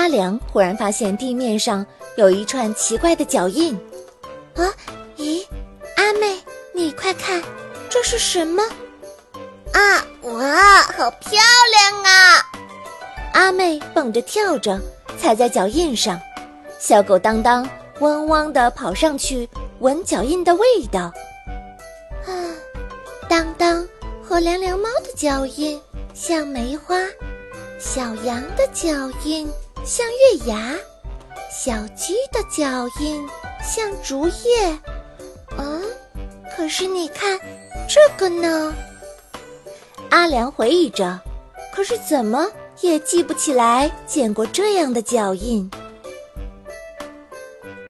[0.00, 1.84] 阿良忽然发现地面上
[2.16, 3.78] 有一串奇怪的脚印。
[4.54, 4.64] 啊，
[5.18, 5.44] 咦，
[5.96, 6.38] 阿妹，
[6.72, 7.42] 你快看，
[7.90, 8.62] 这是什么？
[9.74, 11.38] 啊，哇，好漂
[11.70, 12.42] 亮啊！
[13.34, 14.80] 阿妹蹦着跳着，
[15.18, 16.18] 踩在脚印上。
[16.78, 19.46] 小狗当当汪汪地跑上去
[19.80, 21.12] 闻脚印的味道。
[22.24, 22.32] 啊，
[23.28, 23.86] 当当
[24.26, 25.78] 和凉凉猫的脚印
[26.14, 26.96] 像梅花，
[27.78, 28.88] 小羊的脚
[29.24, 29.46] 印
[29.84, 30.76] 像月牙，
[31.50, 33.26] 小鸡的脚印
[33.62, 34.78] 像竹叶。
[35.56, 35.82] 嗯，
[36.54, 37.38] 可是你看
[37.88, 38.74] 这个呢？
[40.10, 41.18] 阿良回忆着，
[41.74, 45.70] 可是怎么也记不起来见过这样的脚印。